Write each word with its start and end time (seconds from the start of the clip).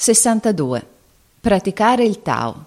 62. 0.00 0.86
Praticare 1.40 2.04
il 2.04 2.22
Tao. 2.22 2.64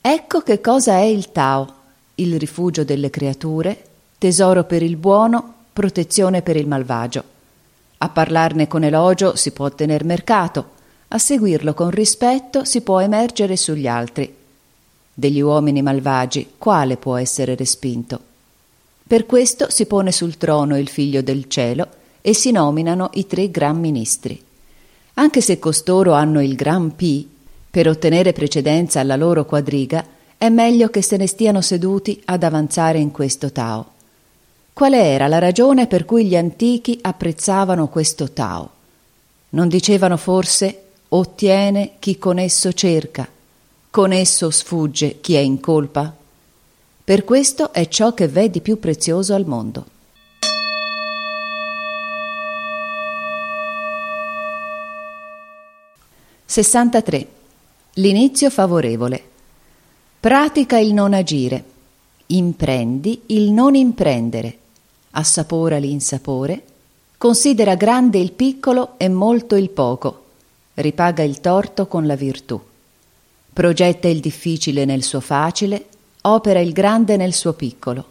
Ecco 0.00 0.40
che 0.42 0.60
cosa 0.60 0.92
è 0.92 1.02
il 1.02 1.32
Tao, 1.32 1.74
il 2.14 2.38
rifugio 2.38 2.84
delle 2.84 3.10
creature, 3.10 3.84
tesoro 4.18 4.62
per 4.62 4.84
il 4.84 4.94
buono, 4.94 5.54
protezione 5.72 6.42
per 6.42 6.54
il 6.54 6.68
malvagio. 6.68 7.24
A 7.98 8.08
parlarne 8.08 8.68
con 8.68 8.84
elogio 8.84 9.34
si 9.34 9.50
può 9.50 9.68
tener 9.70 10.04
mercato, 10.04 10.70
a 11.08 11.18
seguirlo 11.18 11.74
con 11.74 11.90
rispetto 11.90 12.64
si 12.64 12.82
può 12.82 13.00
emergere 13.00 13.56
sugli 13.56 13.88
altri. 13.88 14.32
Degli 15.12 15.40
uomini 15.40 15.82
malvagi, 15.82 16.50
quale 16.56 16.96
può 16.96 17.16
essere 17.16 17.56
respinto? 17.56 18.20
Per 19.04 19.26
questo 19.26 19.70
si 19.70 19.86
pone 19.86 20.12
sul 20.12 20.36
trono 20.36 20.78
il 20.78 20.88
figlio 20.88 21.20
del 21.20 21.48
cielo 21.48 21.88
e 22.20 22.32
si 22.32 22.52
nominano 22.52 23.10
i 23.14 23.26
tre 23.26 23.50
gran 23.50 23.76
ministri. 23.80 24.46
Anche 25.18 25.40
se 25.40 25.58
costoro 25.58 26.12
hanno 26.12 26.40
il 26.40 26.54
gran 26.54 26.94
P, 26.94 27.26
per 27.68 27.88
ottenere 27.88 28.32
precedenza 28.32 29.00
alla 29.00 29.16
loro 29.16 29.44
quadriga, 29.44 30.04
è 30.38 30.48
meglio 30.48 30.90
che 30.90 31.02
se 31.02 31.16
ne 31.16 31.26
stiano 31.26 31.60
seduti 31.60 32.22
ad 32.26 32.44
avanzare 32.44 32.98
in 32.98 33.10
questo 33.10 33.50
Tao. 33.50 33.94
Quale 34.72 35.02
era 35.02 35.26
la 35.26 35.40
ragione 35.40 35.88
per 35.88 36.04
cui 36.04 36.26
gli 36.26 36.36
antichi 36.36 36.96
apprezzavano 37.02 37.88
questo 37.88 38.30
Tao? 38.30 38.70
Non 39.50 39.66
dicevano 39.66 40.16
forse 40.16 40.82
ottiene 41.08 41.94
chi 41.98 42.16
con 42.16 42.38
esso 42.38 42.72
cerca, 42.72 43.26
con 43.90 44.12
esso 44.12 44.50
sfugge 44.50 45.20
chi 45.20 45.34
è 45.34 45.40
in 45.40 45.58
colpa? 45.58 46.14
Per 47.02 47.24
questo 47.24 47.72
è 47.72 47.88
ciò 47.88 48.14
che 48.14 48.28
v'è 48.28 48.50
di 48.50 48.60
più 48.60 48.78
prezioso 48.78 49.34
al 49.34 49.46
mondo. 49.46 49.96
63. 56.50 57.26
L'inizio 57.96 58.48
favorevole. 58.48 59.22
Pratica 60.18 60.78
il 60.78 60.94
non 60.94 61.12
agire. 61.12 61.62
Imprendi 62.28 63.20
il 63.26 63.52
non 63.52 63.74
imprendere. 63.74 64.56
Assapora 65.10 65.76
l'insapore. 65.76 66.62
Considera 67.18 67.74
grande 67.74 68.16
il 68.16 68.32
piccolo 68.32 68.94
e 68.96 69.10
molto 69.10 69.56
il 69.56 69.68
poco. 69.68 70.24
Ripaga 70.72 71.22
il 71.22 71.38
torto 71.42 71.86
con 71.86 72.06
la 72.06 72.16
virtù. 72.16 72.58
Progetta 73.52 74.08
il 74.08 74.20
difficile 74.20 74.86
nel 74.86 75.02
suo 75.02 75.20
facile. 75.20 75.84
Opera 76.22 76.60
il 76.60 76.72
grande 76.72 77.18
nel 77.18 77.34
suo 77.34 77.52
piccolo. 77.52 78.06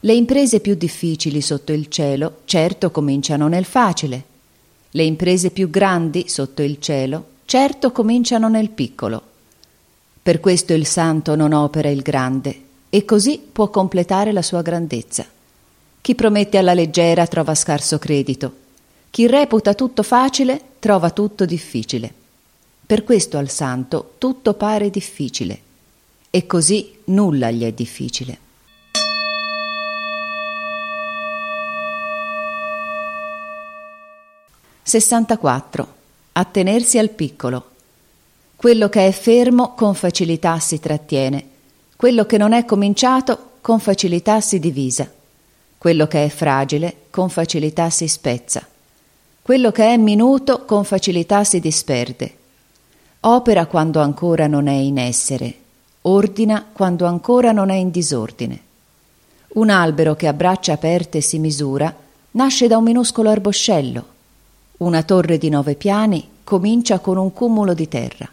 Le 0.00 0.14
imprese 0.14 0.60
più 0.60 0.74
difficili 0.74 1.42
sotto 1.42 1.72
il 1.72 1.88
cielo 1.88 2.38
certo 2.46 2.90
cominciano 2.90 3.46
nel 3.46 3.66
facile. 3.66 4.24
Le 4.92 5.02
imprese 5.02 5.50
più 5.50 5.68
grandi 5.68 6.30
sotto 6.30 6.62
il 6.62 6.80
cielo 6.80 7.36
certo 7.48 7.92
cominciano 7.92 8.50
nel 8.50 8.68
piccolo. 8.68 9.22
Per 10.20 10.38
questo 10.38 10.74
il 10.74 10.84
santo 10.84 11.34
non 11.34 11.54
opera 11.54 11.88
il 11.88 12.02
grande 12.02 12.60
e 12.90 13.06
così 13.06 13.40
può 13.50 13.70
completare 13.70 14.32
la 14.32 14.42
sua 14.42 14.60
grandezza. 14.60 15.24
Chi 16.02 16.14
promette 16.14 16.58
alla 16.58 16.74
leggera 16.74 17.26
trova 17.26 17.54
scarso 17.54 17.96
credito, 17.98 18.52
chi 19.08 19.26
reputa 19.26 19.72
tutto 19.72 20.02
facile 20.02 20.60
trova 20.78 21.08
tutto 21.08 21.46
difficile. 21.46 22.12
Per 22.84 23.02
questo 23.02 23.38
al 23.38 23.48
santo 23.48 24.16
tutto 24.18 24.52
pare 24.52 24.90
difficile 24.90 25.58
e 26.28 26.46
così 26.46 26.98
nulla 27.04 27.50
gli 27.50 27.64
è 27.64 27.72
difficile. 27.72 28.38
Sessantaquattro 34.82 35.96
attenersi 36.38 36.98
al 36.98 37.10
piccolo. 37.10 37.70
Quello 38.54 38.88
che 38.88 39.08
è 39.08 39.10
fermo 39.10 39.74
con 39.74 39.94
facilità 39.94 40.58
si 40.60 40.78
trattiene, 40.78 41.44
quello 41.96 42.26
che 42.26 42.38
non 42.38 42.52
è 42.52 42.64
cominciato 42.64 43.50
con 43.60 43.80
facilità 43.80 44.40
si 44.40 44.60
divisa, 44.60 45.10
quello 45.76 46.06
che 46.06 46.24
è 46.24 46.28
fragile 46.28 46.94
con 47.10 47.28
facilità 47.28 47.90
si 47.90 48.06
spezza, 48.06 48.64
quello 49.42 49.72
che 49.72 49.92
è 49.92 49.96
minuto 49.96 50.64
con 50.64 50.84
facilità 50.84 51.42
si 51.42 51.58
disperde. 51.58 52.36
Opera 53.20 53.66
quando 53.66 54.00
ancora 54.00 54.46
non 54.46 54.68
è 54.68 54.74
in 54.74 54.98
essere, 54.98 55.54
ordina 56.02 56.64
quando 56.72 57.04
ancora 57.06 57.50
non 57.50 57.70
è 57.70 57.74
in 57.74 57.90
disordine. 57.90 58.60
Un 59.54 59.70
albero 59.70 60.14
che 60.14 60.28
a 60.28 60.32
braccia 60.32 60.74
aperte 60.74 61.20
si 61.20 61.40
misura 61.40 61.92
nasce 62.32 62.68
da 62.68 62.76
un 62.76 62.84
minuscolo 62.84 63.28
arboscello 63.28 64.16
una 64.78 65.02
torre 65.02 65.38
di 65.38 65.48
nove 65.48 65.74
piani 65.74 66.28
comincia 66.44 67.00
con 67.00 67.16
un 67.16 67.32
cumulo 67.32 67.74
di 67.74 67.88
terra. 67.88 68.30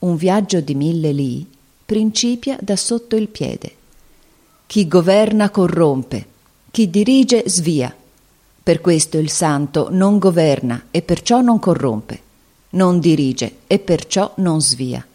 Un 0.00 0.16
viaggio 0.16 0.60
di 0.60 0.74
mille 0.74 1.12
lì 1.12 1.46
principia 1.84 2.58
da 2.60 2.76
sotto 2.76 3.16
il 3.16 3.28
piede. 3.28 3.72
Chi 4.66 4.86
governa 4.86 5.50
corrompe, 5.50 6.26
chi 6.70 6.90
dirige 6.90 7.44
svia. 7.46 7.94
Per 8.62 8.80
questo 8.80 9.18
il 9.18 9.30
santo 9.30 9.88
non 9.90 10.18
governa 10.18 10.86
e 10.90 11.00
perciò 11.00 11.40
non 11.40 11.58
corrompe, 11.58 12.20
non 12.70 13.00
dirige 13.00 13.58
e 13.66 13.78
perciò 13.78 14.32
non 14.36 14.60
svia. 14.60 15.06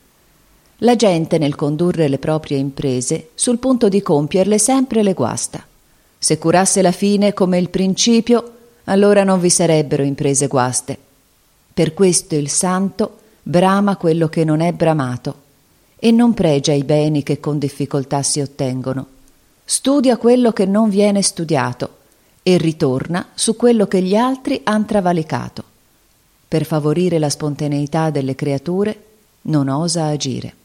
La 0.77 0.95
gente 0.95 1.37
nel 1.37 1.55
condurre 1.55 2.07
le 2.07 2.17
proprie 2.17 2.57
imprese, 2.57 3.29
sul 3.35 3.59
punto 3.59 3.89
di 3.89 4.01
compierle 4.01 4.57
sempre 4.57 5.03
le 5.03 5.13
guasta. 5.13 5.63
Se 6.17 6.37
curasse 6.37 6.81
la 6.81 6.91
fine 6.91 7.33
come 7.33 7.59
il 7.59 7.69
principio, 7.69 8.53
allora 8.85 9.23
non 9.23 9.39
vi 9.39 9.49
sarebbero 9.49 10.03
imprese 10.03 10.47
guaste. 10.47 10.97
Per 11.73 11.93
questo 11.93 12.35
il 12.35 12.49
santo 12.49 13.19
brama 13.41 13.95
quello 13.95 14.27
che 14.27 14.43
non 14.43 14.61
è 14.61 14.71
bramato 14.73 15.41
e 15.97 16.11
non 16.11 16.33
pregia 16.33 16.73
i 16.73 16.83
beni 16.83 17.23
che 17.23 17.39
con 17.39 17.57
difficoltà 17.57 18.21
si 18.23 18.41
ottengono. 18.41 19.07
Studia 19.63 20.17
quello 20.17 20.51
che 20.51 20.65
non 20.65 20.89
viene 20.89 21.21
studiato 21.21 21.97
e 22.43 22.57
ritorna 22.57 23.29
su 23.33 23.55
quello 23.55 23.87
che 23.87 24.01
gli 24.01 24.15
altri 24.15 24.59
han 24.65 24.85
travalicato. 24.85 25.63
Per 26.47 26.65
favorire 26.65 27.17
la 27.19 27.29
spontaneità 27.29 28.09
delle 28.09 28.35
creature 28.35 29.05
non 29.43 29.69
osa 29.69 30.05
agire. 30.07 30.55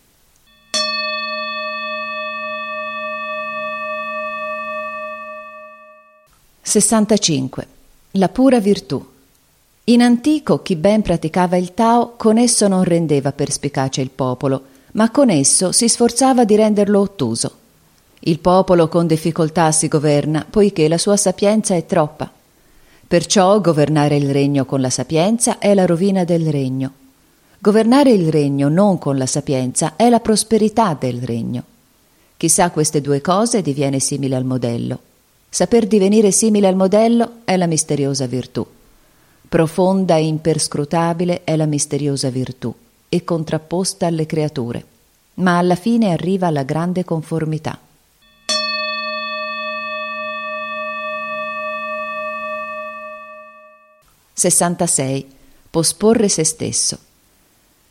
Sessantacinque 6.60 7.77
la 8.12 8.28
pura 8.30 8.58
virtù. 8.58 9.04
In 9.84 10.02
antico 10.02 10.62
chi 10.62 10.76
ben 10.76 11.02
praticava 11.02 11.56
il 11.56 11.74
Tao 11.74 12.14
con 12.16 12.38
esso 12.38 12.66
non 12.66 12.84
rendeva 12.84 13.32
perspicace 13.32 14.00
il 14.00 14.10
popolo, 14.10 14.62
ma 14.92 15.10
con 15.10 15.28
esso 15.28 15.72
si 15.72 15.88
sforzava 15.88 16.44
di 16.44 16.56
renderlo 16.56 17.00
ottuso. 17.00 17.52
Il 18.20 18.38
popolo 18.38 18.88
con 18.88 19.06
difficoltà 19.06 19.70
si 19.72 19.88
governa, 19.88 20.46
poiché 20.48 20.88
la 20.88 20.98
sua 20.98 21.16
sapienza 21.16 21.74
è 21.74 21.84
troppa. 21.86 22.30
Perciò 23.06 23.60
governare 23.60 24.16
il 24.16 24.30
regno 24.30 24.64
con 24.64 24.80
la 24.80 24.90
sapienza 24.90 25.58
è 25.58 25.74
la 25.74 25.86
rovina 25.86 26.24
del 26.24 26.50
regno. 26.50 26.92
Governare 27.58 28.10
il 28.10 28.30
regno 28.30 28.68
non 28.68 28.98
con 28.98 29.16
la 29.18 29.26
sapienza 29.26 29.96
è 29.96 30.08
la 30.08 30.20
prosperità 30.20 30.96
del 30.98 31.20
regno. 31.22 31.62
Chi 32.36 32.48
sa 32.48 32.70
queste 32.70 33.00
due 33.00 33.20
cose 33.20 33.62
diviene 33.62 33.98
simile 33.98 34.36
al 34.36 34.44
modello. 34.44 35.00
Saper 35.50 35.86
divenire 35.86 36.30
simile 36.30 36.66
al 36.68 36.76
modello 36.76 37.36
è 37.44 37.56
la 37.56 37.66
misteriosa 37.66 38.26
virtù. 38.26 38.64
Profonda 39.48 40.16
e 40.16 40.26
imperscrutabile 40.26 41.42
è 41.42 41.56
la 41.56 41.64
misteriosa 41.64 42.28
virtù 42.28 42.72
e 43.08 43.24
contrapposta 43.24 44.06
alle 44.06 44.26
creature, 44.26 44.84
ma 45.34 45.56
alla 45.56 45.74
fine 45.74 46.12
arriva 46.12 46.48
alla 46.48 46.64
grande 46.64 47.02
conformità. 47.02 47.78
Sessantasei. 54.34 55.36
Posporre 55.70 56.28
se 56.28 56.44
stesso. 56.44 56.98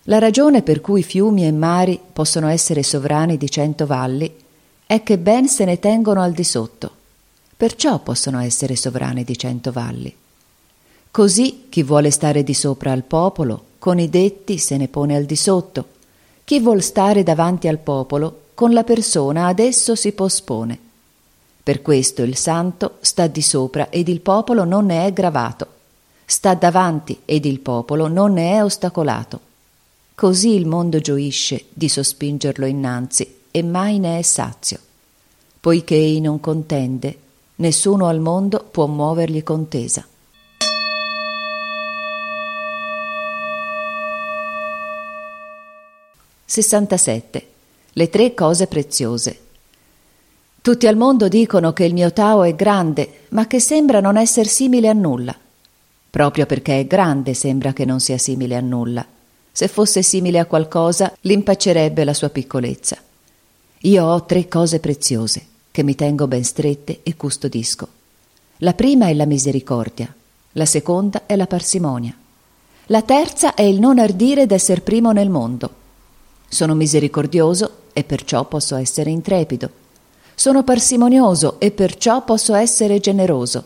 La 0.03 0.19
ragione 0.19 0.61
per 0.61 0.79
cui 0.79 1.03
fiumi 1.03 1.45
e 1.45 1.51
mari 1.51 1.99
possono 2.13 2.47
essere 2.47 2.83
sovrani 2.83 3.37
di 3.37 3.49
cento 3.49 3.85
valli 3.85 4.33
è 4.85 5.03
che 5.03 5.17
ben 5.17 5.47
se 5.47 5.65
ne 5.65 5.79
tengono 5.79 6.21
al 6.21 6.31
di 6.31 6.43
sotto 6.43 6.96
perciò 7.57 7.97
possono 7.99 8.39
essere 8.39 8.75
sovrane 8.75 9.23
di 9.23 9.35
cento 9.35 9.71
valli. 9.71 10.15
Così 11.09 11.65
chi 11.69 11.81
vuole 11.81 12.11
stare 12.11 12.43
di 12.43 12.53
sopra 12.53 12.91
al 12.91 13.01
popolo, 13.01 13.63
con 13.79 13.97
i 13.97 14.07
detti 14.09 14.59
se 14.59 14.77
ne 14.77 14.87
pone 14.87 15.15
al 15.15 15.25
di 15.25 15.35
sotto. 15.35 15.87
Chi 16.43 16.59
vuol 16.59 16.83
stare 16.83 17.23
davanti 17.23 17.67
al 17.67 17.79
popolo, 17.79 18.41
con 18.53 18.71
la 18.71 18.83
persona 18.83 19.47
ad 19.47 19.57
esso 19.57 19.95
si 19.95 20.11
pospone. 20.11 20.77
Per 21.63 21.81
questo 21.81 22.21
il 22.21 22.37
santo 22.37 22.97
sta 23.01 23.25
di 23.27 23.41
sopra 23.41 23.89
ed 23.89 24.07
il 24.07 24.21
popolo 24.21 24.63
non 24.63 24.85
ne 24.85 25.07
è 25.07 25.11
gravato. 25.11 25.67
Sta 26.25 26.53
davanti 26.53 27.21
ed 27.25 27.45
il 27.45 27.59
popolo 27.59 28.07
non 28.07 28.33
ne 28.33 28.53
è 28.53 28.63
ostacolato. 28.63 29.39
Così 30.13 30.53
il 30.53 30.67
mondo 30.67 30.99
gioisce 30.99 31.65
di 31.73 31.89
sospingerlo 31.89 32.65
innanzi 32.65 33.39
e 33.49 33.63
mai 33.63 33.97
ne 33.97 34.19
è 34.19 34.21
sazio. 34.21 34.79
Poiché 35.59 36.19
non 36.21 36.39
contende, 36.39 37.17
Nessuno 37.59 38.05
al 38.05 38.19
mondo 38.19 38.63
può 38.69 38.85
muovergli 38.85 39.41
contesa. 39.41 40.05
67. 46.45 47.47
Le 47.93 48.09
tre 48.09 48.35
cose 48.35 48.67
preziose. 48.67 49.39
Tutti 50.61 50.85
al 50.85 50.97
mondo 50.97 51.27
dicono 51.27 51.73
che 51.73 51.85
il 51.85 51.93
mio 51.93 52.13
Tao 52.13 52.43
è 52.43 52.53
grande, 52.53 53.21
ma 53.29 53.47
che 53.47 53.59
sembra 53.59 54.01
non 54.01 54.17
essere 54.17 54.47
simile 54.47 54.89
a 54.89 54.93
nulla. 54.93 55.35
Proprio 56.11 56.45
perché 56.45 56.81
è 56.81 56.85
grande 56.85 57.33
sembra 57.33 57.73
che 57.73 57.85
non 57.85 57.99
sia 57.99 58.19
simile 58.19 58.55
a 58.55 58.61
nulla. 58.61 59.03
Se 59.51 59.67
fosse 59.67 60.03
simile 60.03 60.37
a 60.37 60.45
qualcosa, 60.45 61.11
l'impaccerebbe 61.21 62.03
la 62.03 62.13
sua 62.13 62.29
piccolezza. 62.29 62.97
Io 63.79 64.05
ho 64.05 64.25
tre 64.25 64.47
cose 64.47 64.79
preziose 64.79 65.55
che 65.77 65.83
mi 65.83 65.93
tengo 65.93 66.25
ben 66.25 66.43
strette 66.43 67.01
e 67.03 67.15
custodisco. 67.15 67.87
La 68.61 68.73
prima 68.73 69.09
è 69.09 69.13
la 69.13 69.27
misericordia, 69.27 70.11
la 70.53 70.65
seconda 70.65 71.27
è 71.27 71.35
la 71.35 71.45
parsimonia. 71.45 72.17
La 72.87 73.03
terza 73.03 73.53
è 73.53 73.61
il 73.61 73.79
non 73.79 73.99
ardire 73.99 74.47
d'esser 74.47 74.81
primo 74.81 75.11
nel 75.11 75.29
mondo. 75.29 75.69
Sono 76.47 76.73
misericordioso 76.73 77.81
e 77.93 78.03
perciò 78.03 78.45
posso 78.45 78.75
essere 78.75 79.11
intrepido. 79.11 79.69
Sono 80.33 80.63
parsimonioso 80.63 81.59
e 81.59 81.69
perciò 81.69 82.23
posso 82.23 82.55
essere 82.55 82.99
generoso. 82.99 83.63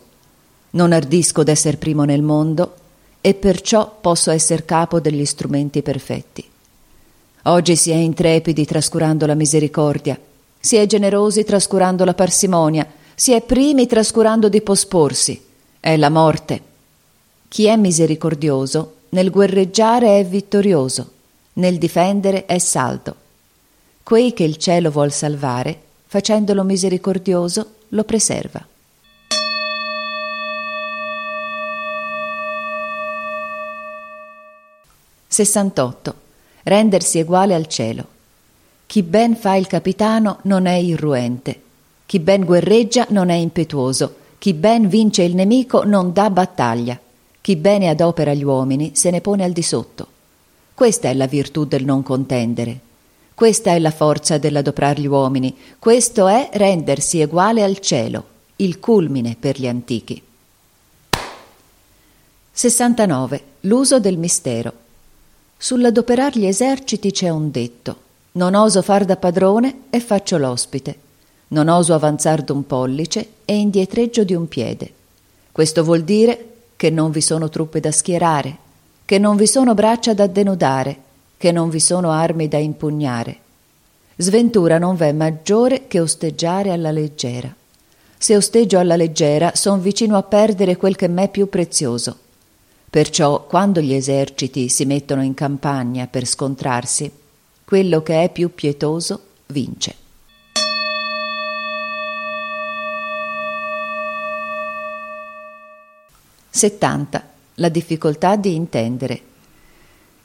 Non 0.72 0.92
ardisco 0.92 1.44
d'esser 1.44 1.78
primo 1.78 2.04
nel 2.04 2.24
mondo 2.24 2.74
e 3.22 3.36
perciò 3.36 4.00
posso 4.02 4.32
essere 4.32 4.66
capo 4.66 5.00
degli 5.00 5.24
strumenti 5.24 5.82
perfetti. 5.82 6.44
Oggi 7.44 7.78
si 7.78 7.92
è 7.92 7.96
intrepidi 7.96 8.66
trascurando 8.66 9.26
la 9.26 9.34
misericordia, 9.34 10.20
si 10.62 10.78
è 10.78 10.86
generosi 10.86 11.44
trascurando 11.44 12.06
la 12.06 12.14
parsimonia, 12.14 12.88
si 13.14 13.34
è 13.34 13.42
primi 13.42 13.86
trascurando 13.86 14.48
di 14.48 14.62
posporsi. 14.62 15.44
È 15.82 15.98
la 15.98 16.10
morte. 16.10 16.62
Chi 17.50 17.66
è 17.66 17.76
misericordioso 17.76 18.94
nel 19.10 19.30
guerreggiare 19.30 20.20
è 20.20 20.26
vittorioso, 20.26 21.12
nel 21.54 21.78
difendere 21.78 22.46
è 22.46 22.60
saldo 22.60 23.16
quei 24.12 24.34
che 24.34 24.44
il 24.44 24.58
cielo 24.58 24.92
vuol 24.92 25.14
salvare, 25.14 25.80
facendolo 26.06 26.64
misericordioso, 26.64 27.76
lo 27.90 28.04
preserva. 28.04 28.68
Sessantotto. 35.28 36.16
Rendersi 36.64 37.22
uguale 37.22 37.56
al 37.56 37.68
cielo. 37.68 38.11
Chi 38.92 39.04
ben 39.04 39.38
fa 39.38 39.56
il 39.56 39.68
capitano 39.68 40.40
non 40.42 40.66
è 40.66 40.74
irruente. 40.74 41.62
Chi 42.06 42.20
ben 42.20 42.44
guerreggia 42.44 43.06
non 43.12 43.30
è 43.30 43.36
impetuoso. 43.36 44.16
Chi 44.38 44.54
ben 44.54 44.90
vince 44.90 45.24
il 45.24 45.34
nemico 45.34 45.86
non 45.86 46.12
dà 46.12 46.30
battaglia. 46.30 47.00
Chi 47.40 47.56
bene 47.56 47.88
adopera 47.88 48.34
gli 48.34 48.44
uomini 48.44 48.92
se 48.94 49.10
ne 49.10 49.22
pone 49.22 49.46
al 49.46 49.54
di 49.54 49.62
sotto. 49.62 50.08
Questa 50.74 51.08
è 51.08 51.14
la 51.14 51.26
virtù 51.26 51.64
del 51.64 51.86
non 51.86 52.04
contendere, 52.04 52.80
questa 53.34 53.72
è 53.72 53.80
la 53.80 53.92
forza 53.92 54.38
dell'adoprar 54.38 55.00
gli 55.00 55.08
uomini, 55.08 55.56
questo 55.80 56.28
è 56.28 56.50
rendersi 56.52 57.22
uguale 57.22 57.64
al 57.64 57.80
cielo, 57.80 58.26
il 58.58 58.82
culmine 58.82 59.38
per 59.40 59.58
gli 59.58 59.70
antichi. 59.70 60.22
69. 62.52 63.44
L'uso 63.62 64.02
del 64.02 64.18
mistero. 64.18 64.74
Sull'adoperar 65.56 66.38
gli 66.38 66.46
eserciti 66.46 67.12
c'è 67.12 67.30
un 67.30 67.52
detto. 67.52 68.10
Non 68.34 68.56
oso 68.56 68.82
far 68.82 69.04
da 69.04 69.18
padrone 69.18 69.82
e 69.90 70.00
faccio 70.00 70.38
l'ospite. 70.38 70.96
Non 71.50 71.68
oso 71.68 71.94
avanzar 71.94 72.44
d'un 72.44 72.66
pollice 72.66 73.28
e 73.44 73.58
indietreggio 73.58 74.24
di 74.24 74.34
un 74.34 74.48
piede. 74.48 74.94
Questo 75.52 75.84
vuol 75.84 76.04
dire 76.04 76.46
che 76.78 76.90
non 76.90 77.12
vi 77.12 77.20
sono 77.20 77.50
truppe 77.50 77.82
da 77.82 77.92
schierare, 77.92 78.58
che 79.04 79.20
non 79.20 79.36
vi 79.36 79.48
sono 79.48 79.74
braccia 79.74 80.14
da 80.14 80.28
denudare, 80.28 80.98
che 81.36 81.52
non 81.52 81.70
vi 81.70 81.82
sono 81.82 82.12
armi 82.12 82.48
da 82.48 82.58
impugnare. 82.58 83.38
Sventura 84.16 84.78
non 84.78 84.96
v'è 84.96 85.12
maggiore 85.12 85.88
che 85.88 86.00
osteggiare 86.00 86.72
alla 86.72 86.92
leggera. 86.92 87.54
Se 88.18 88.36
osteggio 88.38 88.80
alla 88.80 88.96
leggera, 88.96 89.52
son 89.56 89.82
vicino 89.82 90.16
a 90.16 90.24
perdere 90.24 90.78
quel 90.78 90.96
che 90.96 91.10
m'è 91.10 91.28
più 91.28 91.50
prezioso. 91.50 92.18
Perciò, 92.90 93.44
quando 93.46 93.82
gli 93.82 93.94
eserciti 93.94 94.70
si 94.70 94.86
mettono 94.86 95.22
in 95.22 95.34
campagna 95.34 96.08
per 96.08 96.26
scontrarsi, 96.26 97.12
quello 97.72 98.04
che 98.04 98.22
è 98.22 98.30
più 98.30 98.54
pietoso 98.54 99.22
vince. 99.46 99.96
Settanta. 106.50 107.24
La 107.54 107.70
difficoltà 107.70 108.36
di 108.36 108.56
intendere. 108.56 109.22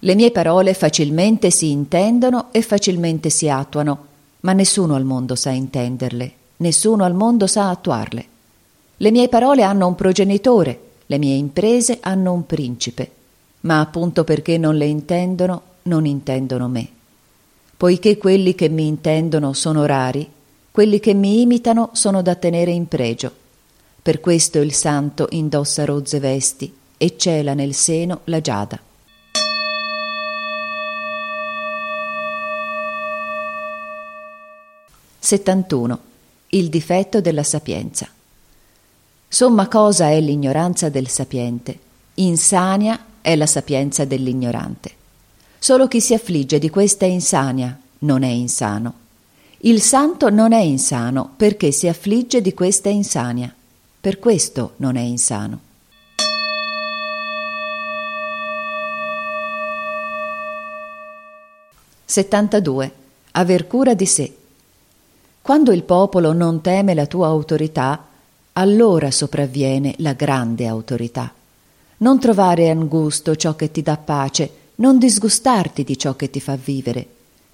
Le 0.00 0.14
mie 0.16 0.32
parole 0.32 0.74
facilmente 0.74 1.52
si 1.52 1.70
intendono 1.70 2.48
e 2.50 2.62
facilmente 2.62 3.30
si 3.30 3.48
attuano, 3.48 4.06
ma 4.40 4.52
nessuno 4.52 4.96
al 4.96 5.04
mondo 5.04 5.36
sa 5.36 5.50
intenderle, 5.50 6.32
nessuno 6.56 7.04
al 7.04 7.14
mondo 7.14 7.46
sa 7.46 7.70
attuarle. 7.70 8.26
Le 8.96 9.10
mie 9.12 9.28
parole 9.28 9.62
hanno 9.62 9.86
un 9.86 9.94
progenitore, 9.94 10.80
le 11.06 11.18
mie 11.18 11.36
imprese 11.36 11.98
hanno 12.00 12.32
un 12.32 12.44
principe, 12.44 13.08
ma 13.60 13.78
appunto 13.78 14.24
perché 14.24 14.58
non 14.58 14.74
le 14.74 14.86
intendono, 14.86 15.62
non 15.82 16.06
intendono 16.06 16.66
me. 16.66 16.94
Poiché 17.76 18.16
quelli 18.16 18.54
che 18.54 18.68
mi 18.70 18.86
intendono 18.86 19.52
sono 19.52 19.84
rari, 19.84 20.26
quelli 20.70 20.98
che 20.98 21.12
mi 21.12 21.42
imitano 21.42 21.90
sono 21.92 22.22
da 22.22 22.34
tenere 22.34 22.70
in 22.70 22.88
pregio. 22.88 23.30
Per 24.00 24.20
questo 24.20 24.60
il 24.60 24.72
santo 24.72 25.26
indossa 25.30 25.84
rozze 25.84 26.18
vesti 26.18 26.74
e 26.96 27.16
cela 27.16 27.52
nel 27.52 27.74
seno 27.74 28.20
la 28.24 28.40
giada. 28.40 28.80
71. 35.26 36.00
Il 36.50 36.68
difetto 36.68 37.20
della 37.20 37.42
sapienza. 37.42 38.08
Somma 39.28 39.66
cosa 39.68 40.08
è 40.08 40.20
l'ignoranza 40.20 40.88
del 40.88 41.08
sapiente, 41.08 41.78
insania 42.14 43.04
è 43.20 43.34
la 43.34 43.46
sapienza 43.46 44.04
dell'ignorante. 44.04 44.95
Solo 45.58 45.88
chi 45.88 46.00
si 46.00 46.14
affligge 46.14 46.58
di 46.58 46.70
questa 46.70 47.06
insania 47.06 47.76
non 48.00 48.22
è 48.22 48.28
insano. 48.28 49.04
Il 49.60 49.80
santo 49.80 50.30
non 50.30 50.52
è 50.52 50.60
insano 50.60 51.32
perché 51.36 51.72
si 51.72 51.88
affligge 51.88 52.40
di 52.40 52.54
questa 52.54 52.88
insania. 52.88 53.52
Per 54.00 54.18
questo 54.18 54.74
non 54.76 54.96
è 54.96 55.00
insano. 55.00 55.60
Settantadue. 62.04 62.92
Aver 63.32 63.66
cura 63.66 63.94
di 63.94 64.06
sé. 64.06 64.36
Quando 65.42 65.72
il 65.72 65.82
popolo 65.82 66.32
non 66.32 66.60
teme 66.60 66.94
la 66.94 67.06
tua 67.06 67.26
autorità, 67.26 68.06
allora 68.52 69.10
sopravviene 69.10 69.94
la 69.98 70.12
grande 70.12 70.66
autorità. 70.66 71.32
Non 71.98 72.20
trovare 72.20 72.70
angusto 72.70 73.34
ciò 73.36 73.56
che 73.56 73.70
ti 73.70 73.82
dà 73.82 73.96
pace, 73.96 74.50
non 74.76 74.98
disgustarti 74.98 75.84
di 75.84 75.98
ciò 75.98 76.16
che 76.16 76.30
ti 76.30 76.40
fa 76.40 76.56
vivere, 76.56 77.06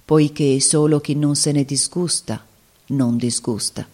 poiché 0.05 0.59
solo 0.59 0.99
chi 0.99 1.15
non 1.15 1.35
se 1.35 1.51
ne 1.51 1.63
disgusta 1.63 2.43
non 2.87 3.17
disgusta. 3.17 3.87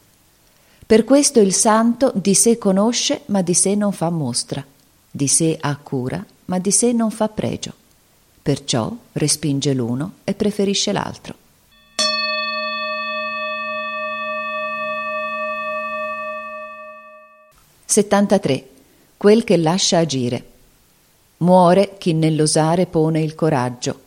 Per 0.85 1.03
questo 1.03 1.39
il 1.39 1.53
santo 1.53 2.11
di 2.15 2.33
sé 2.33 2.57
conosce, 2.57 3.21
ma 3.25 3.41
di 3.41 3.53
sé 3.53 3.75
non 3.75 3.91
fa 3.91 4.09
mostra, 4.09 4.65
di 5.11 5.27
sé 5.27 5.57
ha 5.59 5.77
cura, 5.77 6.25
ma 6.45 6.57
di 6.57 6.71
sé 6.71 6.91
non 6.93 7.11
fa 7.11 7.29
pregio. 7.29 7.73
Perciò 8.41 8.91
respinge 9.13 9.73
l'uno 9.73 10.13
e 10.23 10.33
preferisce 10.33 10.91
l'altro. 10.91 11.35
73. 17.85 18.67
Quel 19.17 19.43
che 19.43 19.57
lascia 19.57 19.97
agire. 19.97 20.45
Muore 21.39 21.95
chi 21.97 22.13
nell'osare 22.13 22.85
pone 22.85 23.21
il 23.21 23.35
coraggio. 23.35 24.01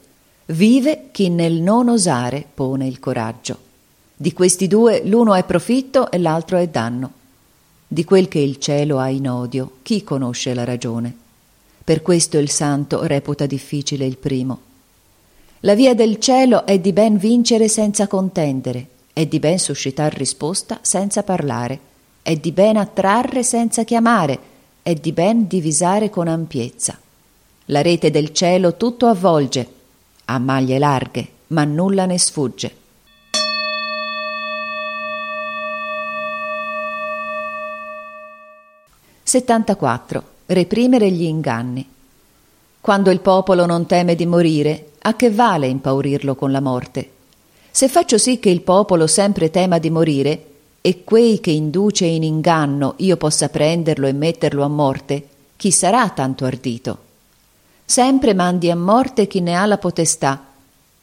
Vive 0.46 1.08
chi 1.12 1.28
nel 1.28 1.60
non 1.60 1.88
osare 1.88 2.44
pone 2.52 2.86
il 2.86 2.98
coraggio. 2.98 3.58
Di 4.16 4.32
questi 4.32 4.66
due 4.66 5.02
l'uno 5.04 5.34
è 5.34 5.44
profitto 5.44 6.10
e 6.10 6.18
l'altro 6.18 6.58
è 6.58 6.68
danno. 6.68 7.12
Di 7.86 8.04
quel 8.04 8.28
che 8.28 8.38
il 8.38 8.58
cielo 8.58 8.98
ha 8.98 9.08
in 9.08 9.28
odio, 9.28 9.78
chi 9.82 10.02
conosce 10.02 10.54
la 10.54 10.64
ragione? 10.64 11.14
Per 11.84 12.02
questo 12.02 12.38
il 12.38 12.50
santo 12.50 13.04
reputa 13.04 13.46
difficile 13.46 14.06
il 14.06 14.16
primo. 14.16 14.60
La 15.60 15.74
via 15.74 15.94
del 15.94 16.18
cielo 16.18 16.64
è 16.66 16.78
di 16.78 16.92
ben 16.92 17.18
vincere 17.18 17.68
senza 17.68 18.06
contendere, 18.06 18.86
è 19.12 19.26
di 19.26 19.38
ben 19.38 19.58
suscitar 19.58 20.12
risposta 20.14 20.78
senza 20.82 21.22
parlare 21.22 21.90
è 22.22 22.36
di 22.36 22.52
ben 22.52 22.76
attrarre 22.76 23.42
senza 23.42 23.82
chiamare, 23.82 24.38
è 24.82 24.94
di 24.94 25.12
ben 25.12 25.48
divisare 25.48 26.08
con 26.08 26.28
ampiezza. 26.28 26.96
La 27.66 27.80
rete 27.80 28.10
del 28.10 28.32
cielo 28.32 28.76
tutto 28.76 29.06
avvolge, 29.06 29.68
ha 30.24 30.38
maglie 30.38 30.78
larghe, 30.78 31.28
ma 31.48 31.62
nulla 31.64 32.06
ne 32.06 32.18
sfugge. 32.18 32.76
Settantaquattro. 39.22 40.30
Reprimere 40.46 41.08
gli 41.10 41.22
inganni. 41.22 41.88
Quando 42.80 43.10
il 43.10 43.20
popolo 43.20 43.64
non 43.64 43.86
teme 43.86 44.16
di 44.16 44.26
morire, 44.26 44.90
a 45.02 45.14
che 45.14 45.30
vale 45.30 45.68
impaurirlo 45.68 46.34
con 46.34 46.50
la 46.50 46.60
morte? 46.60 47.10
Se 47.70 47.86
faccio 47.88 48.18
sì 48.18 48.40
che 48.40 48.50
il 48.50 48.60
popolo 48.60 49.06
sempre 49.06 49.50
tema 49.50 49.78
di 49.78 49.88
morire, 49.88 50.46
e 50.80 51.04
quei 51.04 51.38
che 51.38 51.52
induce 51.52 52.06
in 52.06 52.24
inganno 52.24 52.94
io 52.98 53.16
possa 53.16 53.48
prenderlo 53.48 54.08
e 54.08 54.12
metterlo 54.12 54.64
a 54.64 54.68
morte, 54.68 55.28
chi 55.56 55.70
sarà 55.70 56.10
tanto 56.10 56.44
ardito? 56.44 57.10
Sempre 57.92 58.32
mandi 58.32 58.70
a 58.70 58.74
morte 58.74 59.26
chi 59.26 59.42
ne 59.42 59.54
ha 59.54 59.66
la 59.66 59.76
potestà. 59.76 60.42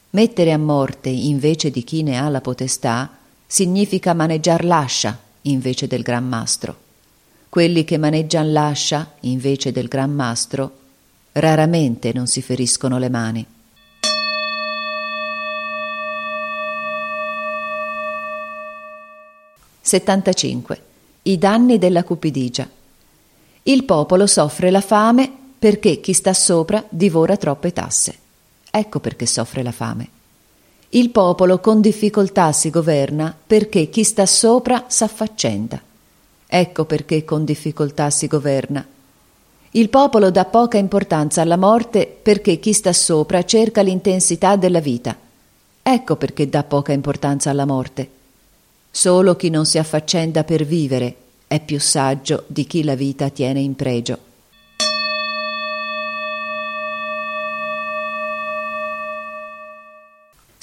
Mettere 0.10 0.52
a 0.52 0.58
morte 0.58 1.10
invece 1.10 1.70
di 1.70 1.84
chi 1.84 2.02
ne 2.02 2.18
ha 2.18 2.28
la 2.30 2.42
potestà 2.42 3.16
significa 3.46 4.16
maneggiar 4.16 4.66
l'ascia 4.66 5.16
invece 5.44 5.86
del 5.86 6.02
gran 6.02 6.28
mastro. 6.28 6.76
Quelli 7.48 7.84
che 7.84 8.00
maneggiano 8.00 8.50
l'ascia 8.50 9.12
invece 9.20 9.72
del 9.72 9.88
gran 9.88 10.10
mastro 10.10 10.78
raramente 11.34 12.12
non 12.12 12.26
si 12.26 12.42
feriscono 12.42 12.98
le 12.98 13.10
mani. 13.12 13.46
Settantacinque. 19.80 20.82
I 21.22 21.38
danni 21.38 21.78
della 21.78 22.04
cupidigia. 22.04 22.68
Il 23.62 23.84
popolo 23.84 24.26
soffre 24.26 24.72
la 24.72 24.82
fame 24.82 25.39
perché 25.60 26.00
chi 26.00 26.14
sta 26.14 26.34
sopra 26.34 26.84
divora 26.88 27.36
troppe 27.36 27.74
tasse. 27.74 28.16
Ecco 28.72 29.00
perché 29.00 29.26
soffre 29.26 29.62
la 29.62 29.74
fame. 29.74 30.10
Il 30.90 31.10
popolo 31.10 31.60
con 31.60 31.82
difficoltà 31.82 32.52
si 32.52 32.70
governa 32.70 33.36
perché 33.46 33.90
chi 33.90 34.04
sta 34.04 34.26
sopra 34.26 34.86
s'affaccenda. 34.88 35.80
Ecco 36.48 36.86
perché 36.86 37.26
con 37.26 37.44
difficoltà 37.44 38.10
si 38.10 38.28
governa. 38.28 38.84
Il 39.72 39.90
popolo 39.90 40.32
dà 40.32 40.46
poca 40.46 40.78
importanza 40.78 41.42
alla 41.42 41.58
morte 41.58 42.08
perché 42.08 42.58
chi 42.58 42.74
sta 42.74 42.92
sopra 42.94 43.44
cerca 43.44 43.82
l'intensità 43.82 44.56
della 44.56 44.80
vita. 44.80 45.16
Ecco 45.84 46.16
perché 46.16 46.50
dà 46.50 46.64
poca 46.64 46.92
importanza 46.92 47.52
alla 47.52 47.66
morte. 47.66 48.10
Solo 48.90 49.36
chi 49.36 49.50
non 49.50 49.66
si 49.66 49.78
affaccenda 49.78 50.44
per 50.44 50.66
vivere 50.66 51.16
è 51.48 51.60
più 51.60 51.80
saggio 51.80 52.46
di 52.48 52.66
chi 52.66 52.84
la 52.84 52.96
vita 52.96 53.30
tiene 53.30 53.60
in 53.60 53.76
pregio. 53.76 54.29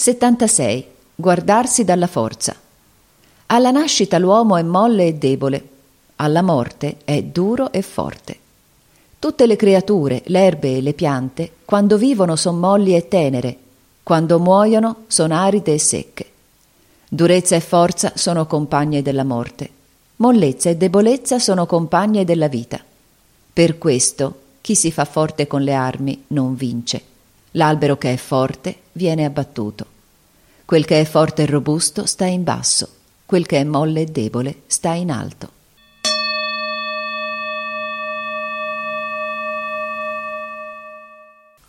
76. 0.07 0.87
Guardarsi 1.17 1.83
dalla 1.83 2.07
forza. 2.07 2.55
Alla 3.47 3.73
nascita 3.73 4.19
l'uomo 4.19 4.57
è 4.57 4.63
molle 4.63 5.09
e 5.09 5.15
debole, 5.15 5.69
alla 6.17 6.43
morte 6.43 6.99
è 7.05 7.21
duro 7.25 7.73
e 7.73 7.83
forte. 7.83 8.39
Tutte 9.19 9.47
le 9.49 9.57
creature, 9.57 10.23
le 10.27 10.39
erbe 10.39 10.77
e 10.77 10.81
le 10.81 10.93
piante, 10.93 11.51
quando 11.65 11.99
vivono 11.99 12.37
son 12.37 12.61
molli 12.61 12.95
e 12.95 13.09
tenere, 13.09 13.57
quando 14.05 14.39
muoiono 14.39 15.07
son 15.09 15.33
aride 15.33 15.75
e 15.75 15.79
secche. 15.81 16.31
Durezza 17.09 17.57
e 17.57 17.61
forza 17.61 18.13
sono 18.15 18.47
compagne 18.47 19.03
della 19.03 19.25
morte, 19.25 19.69
mollezza 20.19 20.71
e 20.71 20.77
debolezza 20.77 21.41
sono 21.41 21.67
compagne 21.67 22.25
della 22.25 22.47
vita. 22.47 22.79
Per 23.53 23.77
questo 23.77 24.41
chi 24.61 24.77
si 24.77 24.93
fa 24.93 25.05
forte 25.05 25.49
con 25.49 25.63
le 25.63 25.75
armi 25.75 26.27
non 26.29 26.55
vince. 26.55 27.03
L'albero 27.53 27.99
che 27.99 28.13
è 28.13 28.17
forte 28.17 28.83
viene 28.93 29.25
abbattuto. 29.25 29.95
Quel 30.67 30.85
che 30.85 31.01
è 31.01 31.05
forte 31.05 31.43
e 31.43 31.47
robusto 31.47 32.07
sta 32.07 32.25
in 32.25 32.43
basso, 32.43 32.89
quel 33.25 33.47
che 33.47 33.61
è 33.61 33.63
molle 33.63 34.01
e 34.01 34.07
debole 34.07 34.63
sta 34.67 34.95
in 34.95 35.13
alto. 35.13 35.51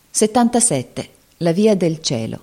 Settantasette. 0.10 1.10
La 1.38 1.52
via 1.52 1.76
del 1.76 2.02
cielo. 2.02 2.40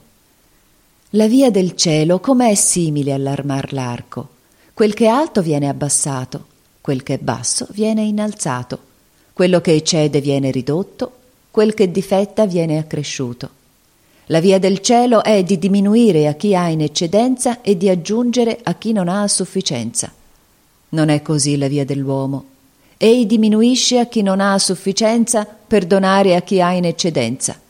La 1.10 1.26
via 1.26 1.50
del 1.50 1.74
cielo 1.74 2.20
com'è 2.20 2.54
simile 2.54 3.12
all'armar 3.12 3.72
l'arco. 3.72 4.28
Quel 4.74 4.94
che 4.94 5.06
è 5.06 5.08
alto 5.08 5.42
viene 5.42 5.68
abbassato, 5.68 6.46
quel 6.80 7.02
che 7.02 7.14
è 7.14 7.18
basso 7.18 7.66
viene 7.70 8.02
innalzato, 8.02 8.78
quello 9.32 9.60
che 9.60 9.72
eccede 9.72 10.20
viene 10.20 10.52
ridotto, 10.52 11.16
quel 11.50 11.74
che 11.74 11.90
difetta 11.90 12.46
viene 12.46 12.78
accresciuto. 12.78 13.62
La 14.28 14.40
via 14.40 14.58
del 14.58 14.80
cielo 14.80 15.22
è 15.22 15.42
di 15.42 15.58
diminuire 15.58 16.28
a 16.28 16.32
chi 16.32 16.54
ha 16.54 16.68
in 16.68 16.80
eccedenza 16.80 17.60
e 17.60 17.76
di 17.76 17.90
aggiungere 17.90 18.58
a 18.62 18.74
chi 18.74 18.92
non 18.92 19.08
ha 19.08 19.20
a 19.20 19.28
sufficienza. 19.28 20.10
Non 20.90 21.10
è 21.10 21.20
così 21.20 21.58
la 21.58 21.68
via 21.68 21.84
dell'uomo. 21.84 22.44
Ei 22.96 23.26
diminuisce 23.26 23.98
a 23.98 24.06
chi 24.06 24.22
non 24.22 24.40
ha 24.40 24.54
a 24.54 24.58
sufficienza 24.58 25.44
per 25.44 25.84
donare 25.84 26.36
a 26.36 26.40
chi 26.40 26.62
ha 26.62 26.72
in 26.72 26.86
eccedenza. 26.86 27.60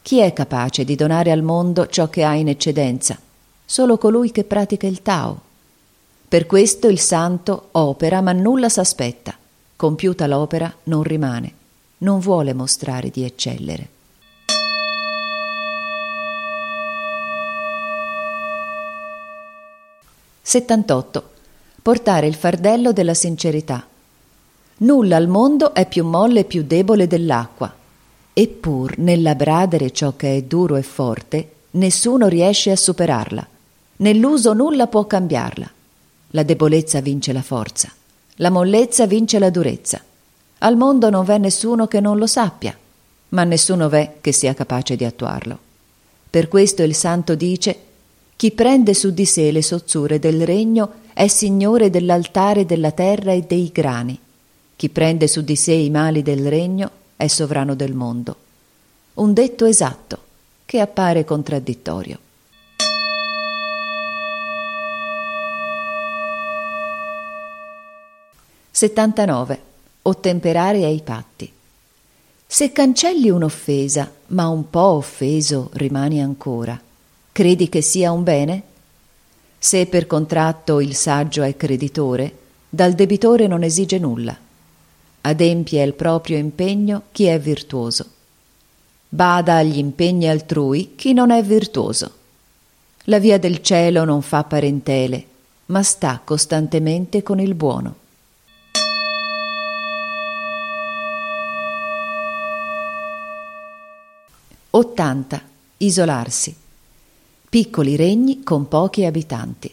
Chi 0.00 0.20
è 0.20 0.32
capace 0.32 0.84
di 0.84 0.94
donare 0.94 1.30
al 1.30 1.42
mondo 1.42 1.88
ciò 1.88 2.08
che 2.08 2.22
ha 2.22 2.34
in 2.34 2.48
eccedenza? 2.48 3.18
Solo 3.62 3.98
colui 3.98 4.30
che 4.30 4.44
pratica 4.44 4.86
il 4.86 5.02
Tao. 5.02 5.40
Per 6.26 6.46
questo 6.46 6.88
il 6.88 7.00
santo 7.00 7.68
opera 7.72 8.22
ma 8.22 8.32
nulla 8.32 8.70
s'aspetta. 8.70 9.36
Compiuta 9.76 10.26
l'opera 10.26 10.74
non 10.84 11.02
rimane. 11.02 11.52
Non 11.98 12.20
vuole 12.20 12.54
mostrare 12.54 13.10
di 13.10 13.24
eccellere. 13.24 13.88
78. 20.48 21.30
Portare 21.82 22.28
il 22.28 22.36
fardello 22.36 22.92
della 22.92 23.14
sincerità. 23.14 23.84
Nulla 24.76 25.16
al 25.16 25.26
mondo 25.26 25.74
è 25.74 25.88
più 25.88 26.04
molle 26.04 26.40
e 26.40 26.44
più 26.44 26.62
debole 26.62 27.08
dell'acqua. 27.08 27.74
Eppur 28.32 28.96
nell'abradere 28.98 29.90
ciò 29.90 30.14
che 30.14 30.36
è 30.36 30.42
duro 30.42 30.76
e 30.76 30.82
forte, 30.82 31.50
nessuno 31.72 32.28
riesce 32.28 32.70
a 32.70 32.76
superarla. 32.76 33.44
Nell'uso 33.96 34.52
nulla 34.52 34.86
può 34.86 35.04
cambiarla. 35.04 35.68
La 36.28 36.44
debolezza 36.44 37.00
vince 37.00 37.32
la 37.32 37.42
forza. 37.42 37.90
La 38.36 38.50
mollezza 38.50 39.04
vince 39.08 39.40
la 39.40 39.50
durezza. 39.50 40.00
Al 40.58 40.76
mondo 40.76 41.10
non 41.10 41.24
v'è 41.24 41.38
nessuno 41.38 41.88
che 41.88 41.98
non 41.98 42.18
lo 42.18 42.28
sappia, 42.28 42.72
ma 43.30 43.42
nessuno 43.42 43.88
v'è 43.88 44.18
che 44.20 44.30
sia 44.30 44.54
capace 44.54 44.94
di 44.94 45.04
attuarlo. 45.04 45.58
Per 46.30 46.46
questo 46.46 46.84
il 46.84 46.94
santo 46.94 47.34
dice 47.34 47.76
chi 48.36 48.50
prende 48.50 48.92
su 48.92 49.12
di 49.12 49.24
sé 49.24 49.50
le 49.50 49.62
sozzure 49.62 50.18
del 50.18 50.44
regno 50.44 51.04
è 51.14 51.26
signore 51.26 51.88
dell'altare 51.88 52.66
della 52.66 52.90
terra 52.90 53.32
e 53.32 53.40
dei 53.40 53.70
grani. 53.72 54.18
Chi 54.76 54.90
prende 54.90 55.26
su 55.26 55.40
di 55.40 55.56
sé 55.56 55.72
i 55.72 55.88
mali 55.88 56.20
del 56.22 56.46
regno 56.46 56.90
è 57.16 57.28
sovrano 57.28 57.74
del 57.74 57.94
mondo. 57.94 58.36
Un 59.14 59.32
detto 59.32 59.64
esatto 59.64 60.18
che 60.66 60.80
appare 60.80 61.24
contraddittorio. 61.24 62.18
Settantanove. 68.70 69.62
Ottemperare 70.02 70.84
ai 70.84 71.00
patti. 71.02 71.50
Se 72.46 72.70
cancelli 72.70 73.30
un'offesa, 73.30 74.12
ma 74.28 74.48
un 74.48 74.68
po' 74.68 74.80
offeso 74.80 75.70
rimani 75.72 76.20
ancora, 76.22 76.78
Credi 77.36 77.68
che 77.68 77.82
sia 77.82 78.12
un 78.12 78.22
bene? 78.22 78.62
Se 79.58 79.84
per 79.84 80.06
contratto 80.06 80.80
il 80.80 80.94
saggio 80.94 81.42
è 81.42 81.54
creditore, 81.54 82.34
dal 82.66 82.94
debitore 82.94 83.46
non 83.46 83.62
esige 83.62 83.98
nulla. 83.98 84.34
Adempie 85.20 85.82
il 85.82 85.92
proprio 85.92 86.38
impegno 86.38 87.02
chi 87.12 87.24
è 87.24 87.38
virtuoso. 87.38 88.06
Bada 89.10 89.56
agli 89.56 89.76
impegni 89.76 90.26
altrui 90.26 90.94
chi 90.96 91.12
non 91.12 91.30
è 91.30 91.42
virtuoso. 91.42 92.10
La 93.04 93.18
via 93.18 93.38
del 93.38 93.60
cielo 93.60 94.04
non 94.04 94.22
fa 94.22 94.42
parentele, 94.44 95.26
ma 95.66 95.82
sta 95.82 96.22
costantemente 96.24 97.22
con 97.22 97.38
il 97.38 97.54
buono. 97.54 97.96
Ottanta. 104.70 105.42
Isolarsi 105.76 106.64
piccoli 107.48 107.94
regni 107.94 108.42
con 108.42 108.66
pochi 108.66 109.04
abitanti. 109.04 109.72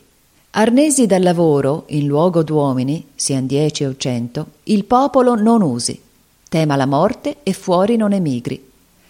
Arnesi 0.51 1.07
dal 1.07 1.23
lavoro, 1.23 1.85
in 1.87 2.05
luogo 2.05 2.43
d'uomini, 2.43 3.07
sian 3.15 3.47
dieci 3.47 3.83
o 3.83 3.95
cento, 3.97 4.45
il 4.65 4.85
popolo 4.85 5.33
non 5.33 5.63
usi. 5.63 5.99
Tema 6.47 6.75
la 6.75 6.85
morte 6.85 7.37
e 7.41 7.53
fuori 7.53 7.95
non 7.95 8.13
emigri. 8.13 8.63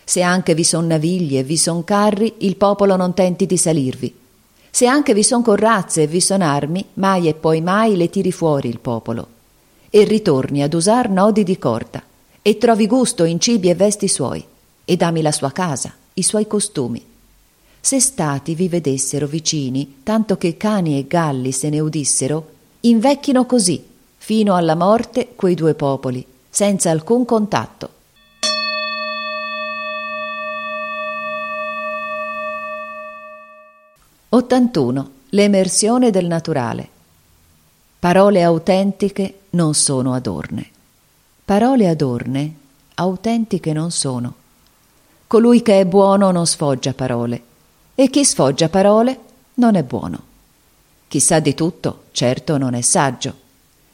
Se 0.06 0.22
anche 0.22 0.54
vi 0.54 0.64
son 0.64 0.88
navigli 0.88 1.38
e 1.38 1.44
vi 1.44 1.58
son 1.58 1.84
carri, 1.84 2.36
il 2.40 2.56
popolo 2.56 2.96
non 2.96 3.14
tenti 3.14 3.46
di 3.46 3.58
salirvi. 3.58 4.16
Se 4.70 4.86
anche 4.86 5.14
vi 5.14 5.24
son 5.24 5.42
corazze 5.42 6.04
e 6.04 6.08
vi 6.08 6.22
son 6.22 6.42
armi, 6.42 6.86
mai 6.94 7.28
e 7.28 7.34
poi 7.34 7.60
mai 7.60 7.98
le 7.98 8.10
tiri 8.10 8.32
fuori 8.32 8.70
il 8.70 8.80
popolo. 8.80 9.28
E 9.90 10.06
ritorni 10.06 10.64
ad 10.64 10.74
usar 10.74 11.10
nodi 11.10 11.44
di 11.44 11.58
corda, 11.60 12.02
e 12.42 12.58
trovi 12.58 12.88
gusto 12.88 13.26
in 13.26 13.40
cibi 13.42 13.70
e 13.70 13.76
vesti 13.76 14.08
suoi, 14.08 14.44
ed 14.86 15.02
ami 15.02 15.22
la 15.22 15.34
sua 15.34 15.52
casa, 15.52 15.94
i 16.14 16.24
suoi 16.24 16.48
costumi 16.48 17.12
se 17.86 18.00
stati 18.00 18.56
vi 18.56 18.70
vedessero 18.70 19.28
vicini, 19.28 19.98
tanto 20.04 20.38
che 20.38 20.56
cani 20.56 20.98
e 20.98 21.06
galli 21.06 21.52
se 21.52 21.68
ne 21.68 21.82
udissero, 21.82 22.52
invecchino 22.80 23.46
così, 23.46 23.86
fino 24.16 24.56
alla 24.56 24.74
morte, 24.74 25.34
quei 25.36 25.54
due 25.54 25.74
popoli, 25.74 26.26
senza 26.50 26.92
alcun 26.92 27.26
contatto. 27.26 27.90
81. 34.30 35.12
L'emersione 35.32 36.10
del 36.10 36.28
naturale. 36.28 36.88
Parole 38.00 38.44
autentiche 38.44 39.40
non 39.50 39.74
sono 39.74 40.14
adorne. 40.14 40.70
Parole 41.44 41.90
adorne, 41.90 42.54
autentiche 42.96 43.74
non 43.74 43.92
sono. 43.92 44.34
Colui 45.28 45.62
che 45.62 45.82
è 45.82 45.86
buono 45.86 46.32
non 46.32 46.48
sfoggia 46.48 46.94
parole, 46.94 47.52
e 47.96 48.10
chi 48.10 48.26
sfoggia 48.26 48.70
parole 48.70 49.20
non 49.56 49.76
è 49.76 49.84
buono. 49.84 50.32
Chi 51.08 51.20
sa 51.20 51.40
di 51.40 51.54
tutto, 51.54 52.06
certo 52.12 52.58
non 52.58 52.74
è 52.74 52.82
saggio, 52.82 53.36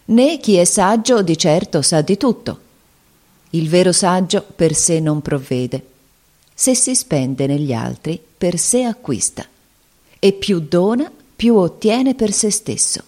né 0.06 0.40
chi 0.40 0.56
è 0.56 0.64
saggio 0.64 1.22
di 1.22 1.38
certo 1.38 1.82
sa 1.82 2.02
di 2.02 2.18
tutto. 2.18 2.68
Il 3.52 3.68
vero 3.68 3.92
saggio 3.92 4.46
per 4.56 4.74
sé 4.74 5.00
non 5.00 5.22
provvede. 5.22 5.86
Se 6.54 6.76
si 6.76 6.96
spende 6.96 7.48
negli 7.48 7.74
altri, 7.74 8.22
per 8.38 8.58
sé 8.58 8.84
acquista 8.84 9.46
e 10.20 10.34
più 10.34 10.60
dona, 10.60 11.12
più 11.36 11.56
ottiene 11.56 12.16
per 12.16 12.32
se 12.32 12.52
stesso. 12.52 13.04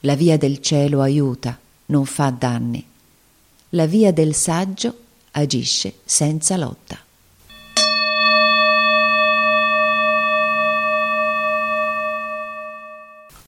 La 0.00 0.14
via 0.14 0.36
del 0.36 0.60
cielo 0.60 1.00
aiuta, 1.00 1.58
non 1.86 2.04
fa 2.06 2.30
danni. 2.30 2.84
La 3.70 3.86
via 3.86 4.12
del 4.12 4.34
saggio 4.34 4.96
agisce 5.32 5.94
senza 6.04 6.56
lotta. 6.56 6.98